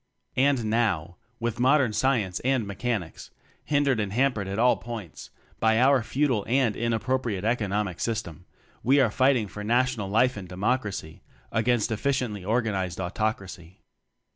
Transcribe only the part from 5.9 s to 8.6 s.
futile and in appropriate "Economic System"